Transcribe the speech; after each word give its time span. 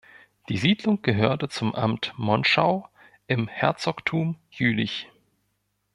Die 0.49 0.57
Siedlung 0.57 1.03
gehörte 1.03 1.47
zum 1.47 1.75
Amt 1.75 2.15
Monschau 2.17 2.89
im 3.27 3.47
Herzogtum 3.47 4.39
Jülich. 4.49 5.07